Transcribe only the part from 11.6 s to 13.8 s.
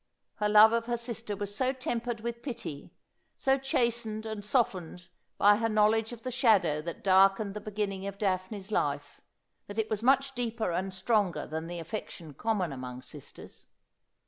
the affection common among sisters.